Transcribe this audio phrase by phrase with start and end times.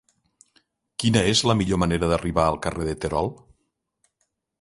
[1.03, 3.31] Quina és la millor manera d'arribar al carrer de Terol?